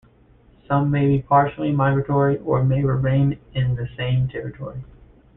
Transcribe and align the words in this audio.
Some 0.67 0.89
may 0.89 1.05
be 1.05 1.21
partially 1.21 1.71
migratory 1.71 2.39
or 2.39 2.63
may 2.63 2.83
remain 2.83 3.37
in 3.53 3.75
the 3.75 3.87
same 3.95 4.27
territory. 4.27 4.83